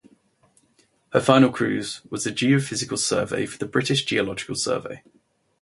[1.13, 5.03] Her final cruise was a geophysical survey for the British Geological Survey.